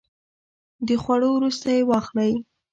د 0.87 0.89
خوړو 1.03 1.29
وروسته 1.33 1.67
یی 1.75 1.83
واخلئ 1.89 2.31